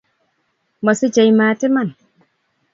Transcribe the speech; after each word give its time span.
Mosichei 0.83 1.31
mat 1.39 1.61
iman 1.67 1.89